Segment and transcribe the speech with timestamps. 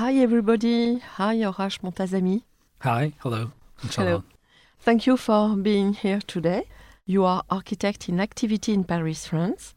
[0.00, 0.98] Hi everybody.
[1.18, 2.42] Hi Horace Montazami.
[2.78, 3.52] Hi, hello.
[3.90, 4.24] Hello.
[4.78, 6.62] Thank you for being here today.
[7.04, 9.74] You are architect in activity in Paris, France.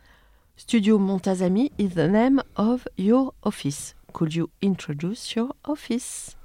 [0.56, 3.96] Studio Montazami is the name of your office.
[4.14, 6.38] Could you introduce your office?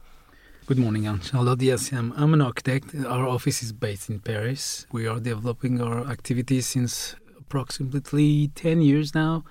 [0.66, 1.62] Good morning, Anne Charlotte.
[1.62, 2.96] Yes, I'm, I'm an architect.
[3.06, 4.88] Our office is based in Paris.
[4.90, 9.44] We are developing our activities since approximately 10 years now.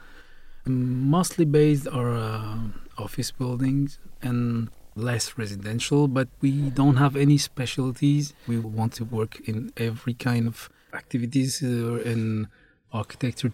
[0.66, 8.34] Mostly based on office buildings and less residential, but we don't have any specialties.
[8.48, 12.48] We want to work in every kind of activities uh, in
[12.92, 13.54] architecture.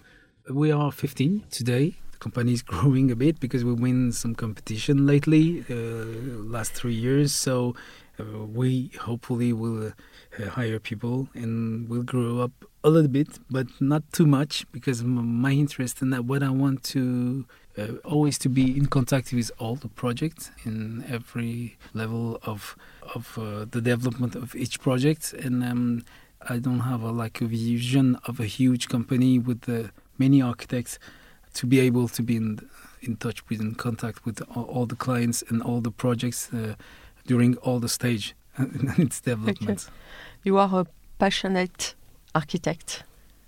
[0.49, 1.95] We are 15 today.
[2.13, 6.95] The company is growing a bit because we win some competition lately, uh, last three
[6.95, 7.33] years.
[7.33, 7.75] So
[8.19, 9.87] uh, we hopefully will
[10.39, 12.51] uh, hire people and we'll grow up
[12.83, 16.83] a little bit, but not too much because my interest in that, what I want
[16.85, 17.45] to
[17.77, 22.75] uh, always to be in contact with all the projects in every level of
[23.15, 26.05] of uh, the development of each project, and um,
[26.49, 30.99] I don't have a like a vision of a huge company with uh, many architects
[31.55, 32.59] to be able to be in
[33.01, 36.75] in touch with in contact with all, all the clients and all the projects uh,
[37.25, 39.89] during all the stage in its development.
[40.43, 40.85] You are a
[41.17, 41.95] passionate
[42.35, 43.03] architect.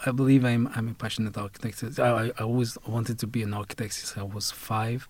[0.05, 1.99] I believe I'm I'm a passionate architect.
[1.99, 5.07] I, I always wanted to be an architect since I was five.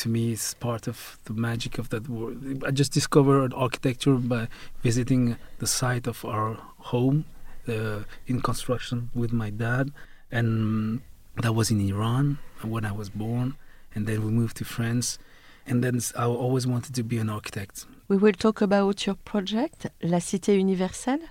[0.00, 2.64] To me, it's part of the magic of that world.
[2.64, 4.48] I just discovered architecture by
[4.82, 7.24] visiting the site of our home
[7.68, 9.92] uh, in construction with my dad,
[10.30, 11.00] and
[11.42, 13.56] that was in Iran when I was born.
[13.94, 15.18] And then we moved to France,
[15.66, 17.86] and then I always wanted to be an architect.
[18.08, 21.24] We will talk about your project, La Cité Universelle,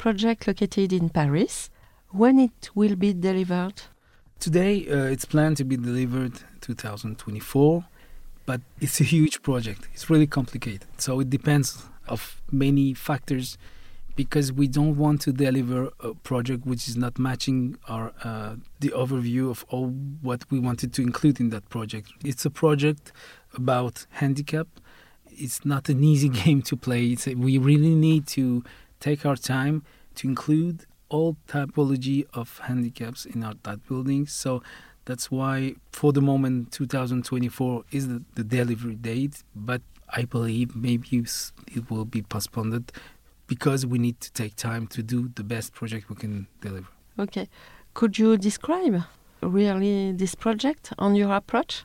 [0.00, 1.68] project located in Paris.
[2.08, 3.82] When it will be delivered?
[4.38, 7.84] Today, uh, it's planned to be delivered 2024,
[8.46, 9.88] but it's a huge project.
[9.92, 13.58] It's really complicated, so it depends of many factors.
[14.16, 18.88] Because we don't want to deliver a project which is not matching our uh, the
[18.88, 19.88] overview of all
[20.20, 22.10] what we wanted to include in that project.
[22.24, 23.12] It's a project
[23.54, 24.66] about handicap.
[25.26, 27.16] It's not an easy game to play.
[27.26, 28.62] A, we really need to
[29.00, 29.82] take our time
[30.16, 34.26] to include all typology of handicaps in our that building.
[34.26, 34.62] So
[35.04, 39.42] that's why, for the moment, 2024 is the, the delivery date.
[39.56, 42.92] But I believe maybe it will be postponed
[43.46, 46.86] because we need to take time to do the best project we can deliver.
[47.18, 47.48] Okay.
[47.94, 49.02] Could you describe
[49.40, 51.84] really this project on your approach?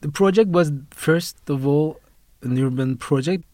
[0.00, 2.00] The project was first of all
[2.42, 3.44] an urban project.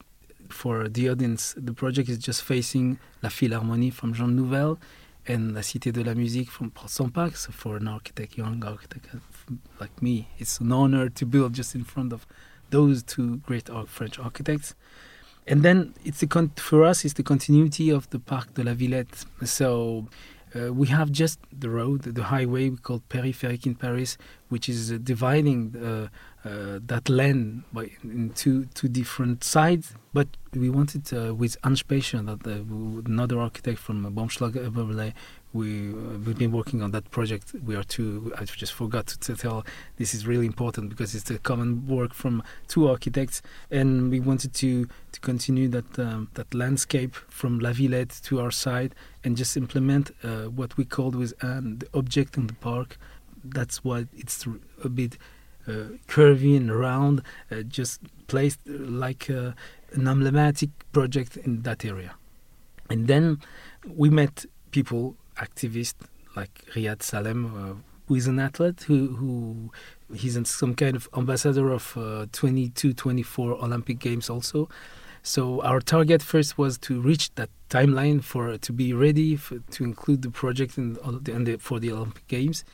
[0.49, 4.79] For the audience, the project is just facing La Philharmonie from Jean Nouvel
[5.27, 7.37] and La Cité de la Musique from Portzamparc.
[7.37, 9.07] So for an architect, young architect
[9.79, 12.27] like me, it's an honor to build just in front of
[12.71, 14.75] those two great French architects.
[15.47, 19.25] And then it's the for us, it's the continuity of the Parc de la Villette.
[19.45, 20.07] So
[20.55, 24.91] uh, we have just the road, the highway we call Périphérique in Paris, which is
[25.01, 26.09] dividing uh,
[26.49, 29.95] uh, that land by into two different sides.
[30.13, 32.47] But we wanted uh, with Pecher, that
[33.07, 35.13] another architect from Baumschlager Eberle,
[35.53, 37.55] we we've been working on that project.
[37.65, 38.33] We are two.
[38.39, 39.65] I just forgot to, tell.
[39.97, 44.55] This is really important because it's a common work from two architects, and we wanted
[44.55, 49.57] to to continue that um, that landscape from La Villette to our side, and just
[49.57, 52.99] implement uh, what we called with um, the object in the park.
[53.45, 54.47] That's why it's
[54.83, 55.19] a bit
[55.67, 59.55] uh, curvy and round, uh, just placed uh, like an
[59.97, 62.15] emblematic project in that area.
[62.91, 63.41] And then
[63.87, 69.71] we met people, activists like Ryadh Sallem, who is an athlete who, who
[70.15, 74.69] he's in some kind of ambassador of uh, 22, 24 Olympic Games also.
[75.23, 79.85] So our target first was to reach that timeline for to be ready for, to
[79.85, 80.97] include the project in,
[81.27, 82.65] in the, for the Olympic Games.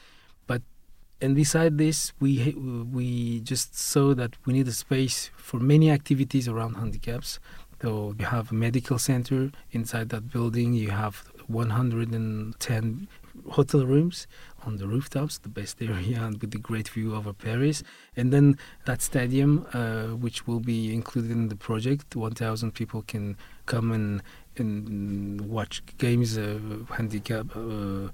[1.20, 2.54] And beside this, we
[2.92, 7.38] we just saw that we need a space for many activities around handicaps.
[7.80, 10.74] So you have a medical center inside that building.
[10.74, 13.08] You have 110
[13.50, 14.26] hotel rooms
[14.64, 17.82] on the rooftops, the best area, and with a great view over Paris.
[18.16, 23.36] And then that stadium, uh, which will be included in the project, 1,000 people can
[23.66, 24.22] come and,
[24.56, 26.58] and watch games, uh,
[26.90, 28.08] handicap uh,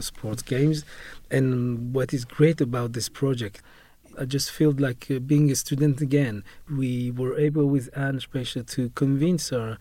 [0.00, 0.84] sports games.
[1.30, 3.62] And what is great about this project,
[4.18, 6.44] I just feel like uh, being a student again.
[6.70, 9.78] We were able with Anne Sprecher to convince our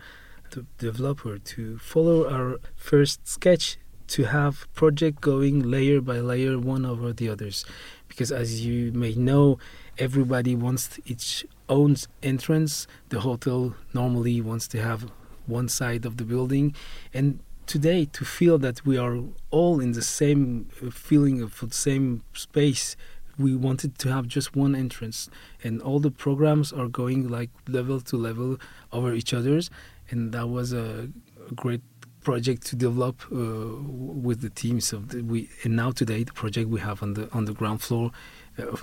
[0.52, 3.78] the developer to follow our first sketch
[4.08, 7.64] to have project going layer by layer one over the others
[8.10, 9.58] because as you may know
[9.98, 15.10] everybody wants its own entrance the hotel normally wants to have
[15.48, 16.76] one side of the building
[17.14, 19.20] and today to feel that we are
[19.50, 22.96] all in the same uh, feeling of the same space.
[23.38, 25.30] We wanted to have just one entrance
[25.64, 28.58] and all the programs are going like level to level
[28.92, 29.70] over each other's
[30.10, 31.10] and that was a
[31.56, 31.82] great
[32.22, 36.70] project to develop uh, with the teams of the, we and now today the project
[36.70, 38.12] we have on the on the ground floor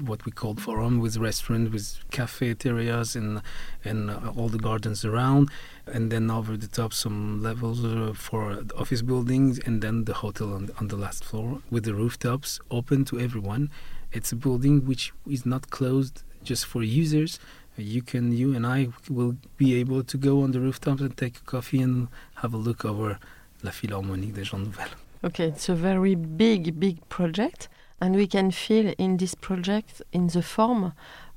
[0.00, 3.42] what we call forum with restaurant with cafeterias and
[3.84, 5.50] and uh, all the gardens around.
[5.86, 10.54] And then over the top some levels uh, for office buildings and then the hotel
[10.54, 13.70] on, on the last floor with the rooftops open to everyone.
[14.12, 17.38] It's a building which is not closed just for users.
[17.76, 21.36] You can you and I will be able to go on the rooftops and take
[21.36, 23.18] a coffee and have a look over
[23.62, 24.88] La Philharmonie des Jean Nouvel.
[25.24, 27.68] Okay, it's a very big, big project,
[28.00, 30.92] and we can feel in this project, in the form,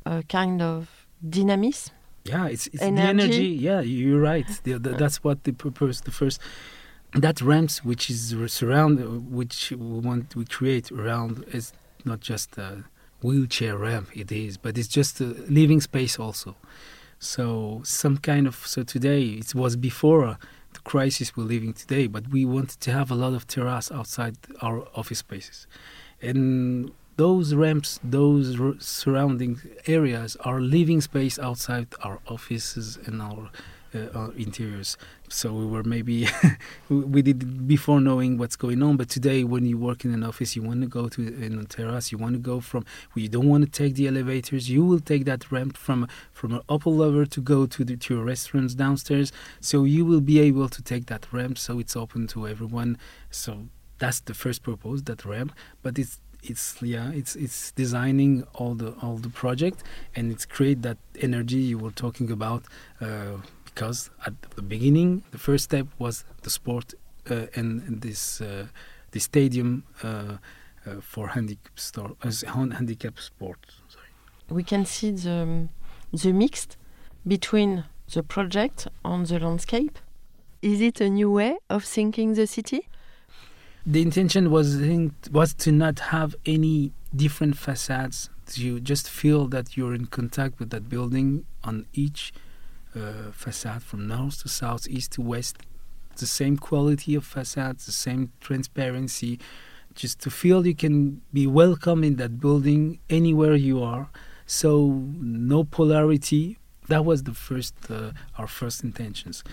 [0.06, 1.94] a kind of dynamism.
[2.24, 3.02] Yeah, it's, it's energy.
[3.02, 3.48] the energy.
[3.48, 4.46] Yeah, you're right.
[4.64, 6.02] The, the, that's what the purpose.
[6.02, 6.40] The first
[7.14, 11.74] that ramps, which is surround, uh, which we want we create around, is
[12.06, 12.84] not just a
[13.22, 14.10] wheelchair ramp.
[14.16, 16.56] It is, but it's just a living space also.
[17.20, 20.38] So some kind of so today it was before the
[20.84, 24.88] crisis we're living today, but we wanted to have a lot of terrace outside our
[24.96, 25.68] office spaces.
[26.22, 33.52] And those ramps, those surrounding areas are living space outside our offices and our
[33.94, 34.98] uh, interiors.
[35.30, 36.28] So we were maybe
[36.90, 38.98] we did before knowing what's going on.
[38.98, 41.66] But today, when you work in an office, you want to go to in a
[41.66, 42.12] terrace.
[42.12, 42.86] You want to go from.
[43.16, 44.70] You don't want to take the elevators.
[44.70, 48.16] You will take that ramp from from an upper level to go to the to
[48.16, 49.32] your restaurants downstairs.
[49.60, 51.58] So you will be able to take that ramp.
[51.58, 52.98] So it's open to everyone.
[53.30, 53.68] So
[54.00, 55.54] that's the first purpose, that ramp.
[55.82, 59.84] But it's it's yeah it's it's designing all the all the project
[60.16, 62.64] and it's create that energy you were talking about
[63.00, 63.38] uh,
[63.74, 66.94] because at the beginning, the first step was the sport
[67.30, 68.68] uh, and, and, this uh,
[69.12, 70.38] the stadium uh,
[70.86, 72.32] uh for handicap, store, uh,
[72.72, 73.60] handicap sport.
[73.88, 74.08] Sorry.
[74.50, 75.68] We can see the
[76.12, 76.78] the mixed
[77.26, 80.00] between the project and the landscape.
[80.62, 82.88] Is it a new way of thinking the city?
[83.86, 84.78] The intention was
[85.32, 88.30] was to not have any different facades.
[88.54, 92.34] You just feel that you're in contact with that building on each
[92.96, 95.58] uh, facade from north to south, east to west.
[96.18, 99.40] The same quality of facades, the same transparency,
[99.96, 104.10] just to feel you can be welcome in that building anywhere you are.
[104.46, 104.70] So
[105.20, 106.58] no polarity.
[106.88, 109.44] That was the first, uh, our first intentions,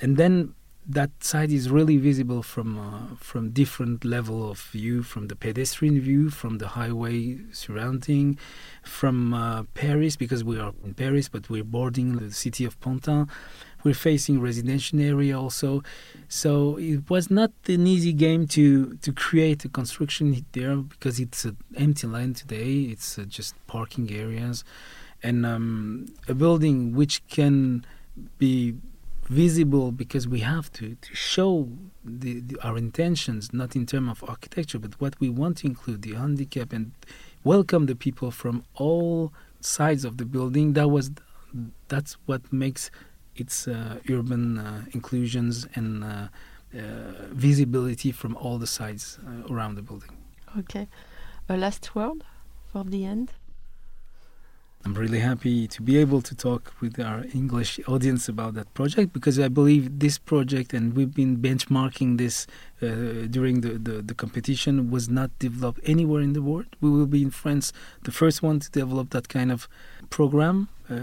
[0.00, 0.54] and then
[0.88, 6.00] that side is really visible from uh, from different level of view, from the pedestrian
[6.00, 8.38] view, from the highway surrounding,
[8.82, 13.28] from uh, Paris because we are in Paris, but we're boarding the city of Pantin.
[13.84, 15.82] We're facing residential area also,
[16.26, 21.44] so it was not an easy game to to create a construction there because it's
[21.44, 22.84] an empty land today.
[22.92, 24.64] It's uh, just parking areas,
[25.22, 27.84] and um, a building which can
[28.38, 28.74] be
[29.28, 31.68] visible because we have to, to show
[32.04, 36.02] the, the, our intentions, not in terms of architecture, but what we want to include
[36.02, 36.92] the handicap and
[37.44, 40.72] welcome the people from all sides of the building.
[40.72, 41.10] That was
[41.88, 42.90] that's what makes
[43.36, 46.28] its uh, urban uh, inclusions and uh,
[46.74, 46.78] uh
[47.30, 50.10] visibility from all the sides uh, around the building.
[50.58, 50.88] Okay,
[51.48, 52.24] a last word
[52.72, 53.32] for the end.
[54.88, 59.12] I'm really happy to be able to talk with our English audience about that project
[59.12, 62.46] because I believe this project, and we've been benchmarking this
[62.80, 66.68] uh, during the, the, the, competition, was not developed anywhere in the world.
[66.80, 67.70] We will be in France,
[68.04, 69.68] the first one to develop that kind of
[70.08, 70.94] program uh,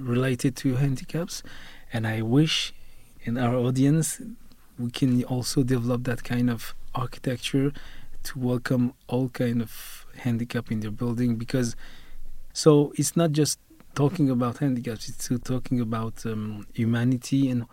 [0.00, 1.44] related to handicaps.
[1.92, 2.74] And I wish
[3.22, 4.20] in our audience
[4.80, 7.72] we can also develop that kind of architecture
[8.24, 11.76] to welcome all kind of handicap in their building because
[12.62, 13.60] so it's not just
[13.94, 17.50] talking about handicaps; it's talking about um, humanity.
[17.50, 17.66] And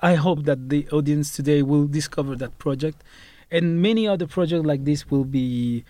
[0.00, 3.02] I hope that the audience today will discover that project,
[3.50, 5.84] and many other projects like this will be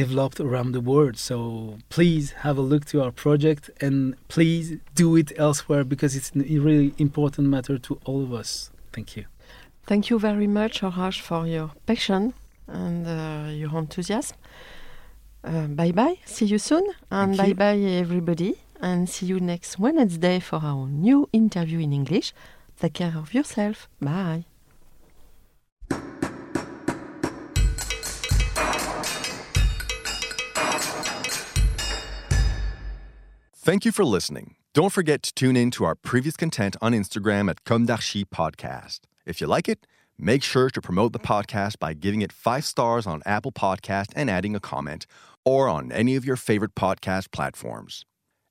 [0.00, 1.16] developed around the world.
[1.16, 6.32] So please have a look to our project and please do it elsewhere because it's
[6.34, 8.72] a really important matter to all of us.
[8.92, 9.26] Thank you.
[9.86, 12.34] Thank you very much, Horace, for your passion
[12.66, 14.36] and uh, your enthusiasm.
[15.46, 16.16] Uh, bye bye.
[16.24, 16.84] See you soon.
[17.10, 18.56] And bye bye, everybody.
[18.80, 22.34] And see you next Wednesday for our new interview in English.
[22.78, 23.88] Take care of yourself.
[24.00, 24.44] Bye.
[33.54, 34.54] Thank you for listening.
[34.74, 39.00] Don't forget to tune in to our previous content on Instagram at Comme d'Archi Podcast.
[39.24, 39.86] If you like it,
[40.18, 44.30] make sure to promote the podcast by giving it five stars on Apple Podcast and
[44.30, 45.06] adding a comment
[45.46, 48.04] or on any of your favorite podcast platforms.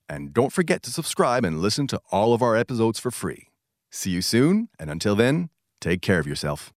[0.08, 3.48] And don't forget to subscribe and listen to all of our episodes for free.
[3.90, 5.50] See you soon, and until then,
[5.80, 6.72] take care of yourself.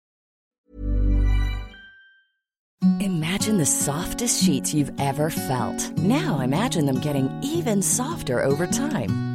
[2.99, 5.97] Imagine the softest sheets you've ever felt.
[5.97, 9.26] Now imagine them getting even softer over time.